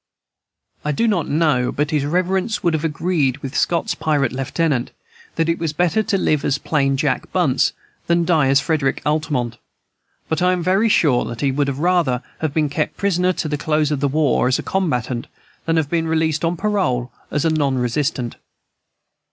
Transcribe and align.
I 0.83 0.91
do 0.93 1.07
not 1.07 1.27
know 1.29 1.71
but 1.71 1.91
his 1.91 2.05
reverence 2.07 2.63
would 2.63 2.73
have 2.73 2.83
agreed 2.83 3.37
with 3.43 3.55
Scott's 3.55 3.93
pirate 3.93 4.31
lieutenant, 4.31 4.89
that 5.35 5.47
it 5.47 5.59
was 5.59 5.73
better 5.73 6.01
to 6.01 6.17
live 6.17 6.43
as 6.43 6.57
plain 6.57 6.97
Jack 6.97 7.31
Bunce 7.31 7.73
than 8.07 8.25
die 8.25 8.47
as 8.47 8.59
Frederick 8.59 9.03
Altamont; 9.05 9.57
but 10.27 10.41
I 10.41 10.53
am 10.53 10.63
very 10.63 10.89
sure 10.89 11.23
that 11.25 11.41
he 11.41 11.51
would 11.51 11.69
rather 11.77 12.23
have 12.39 12.51
been 12.51 12.67
kept 12.67 12.97
prisoner 12.97 13.31
to 13.33 13.47
the 13.47 13.59
close 13.59 13.91
of 13.91 13.99
the 13.99 14.07
war, 14.07 14.47
as 14.47 14.57
a 14.57 14.63
combatant, 14.63 15.27
than 15.67 15.77
have 15.77 15.87
been 15.91 16.07
released 16.07 16.43
on 16.43 16.57
parole 16.57 17.11
as 17.29 17.45
a 17.45 17.51
non 17.51 17.77
resistant. 17.77 18.37